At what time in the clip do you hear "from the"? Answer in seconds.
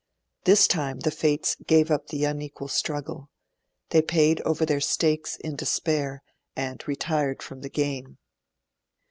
7.43-7.69